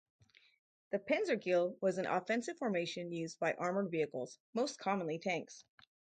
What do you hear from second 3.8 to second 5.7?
vehicles, most commonly tanks.